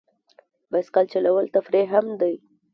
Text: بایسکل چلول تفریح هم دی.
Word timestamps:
بایسکل 0.71 1.05
چلول 1.13 1.45
تفریح 1.55 1.87
هم 1.95 2.05
دی. 2.19 2.35